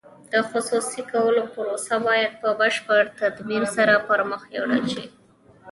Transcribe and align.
د 0.31 0.33
خصوصي 0.49 1.01
کولو 1.11 1.43
پروسه 1.53 1.95
باید 2.07 2.31
په 2.41 2.49
بشپړ 2.59 3.01
تدبیر 3.19 3.63
سره 3.75 3.93
پرمخ 4.07 4.41
یوړل 4.55 4.83
شي. 4.93 5.05